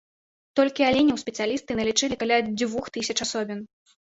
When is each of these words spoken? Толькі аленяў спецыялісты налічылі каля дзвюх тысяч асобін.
Толькі 0.59 0.87
аленяў 0.87 1.19
спецыялісты 1.23 1.77
налічылі 1.81 2.19
каля 2.25 2.41
дзвюх 2.57 2.91
тысяч 2.97 3.17
асобін. 3.29 3.63